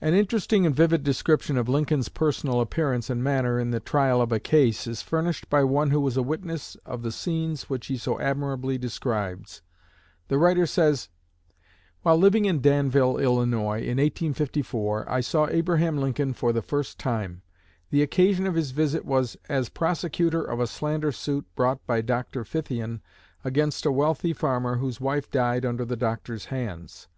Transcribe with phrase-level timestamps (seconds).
[0.00, 4.32] An interesting and vivid description of Lincoln's personal appearance and manner in the trial of
[4.32, 7.98] a case is furnished by one who was a witness of the scenes which he
[7.98, 9.60] so admirably describes.
[10.28, 11.10] The writer says:
[12.00, 17.42] "While living in Danville, Illinois, in 1854, I saw Abraham Lincoln for the first time.
[17.90, 22.44] The occasion of his visit was as prosecutor of a slander suit brought by Dr.
[22.46, 23.02] Fithian
[23.44, 27.08] against a wealthy farmer whose wife died under the doctor's hands.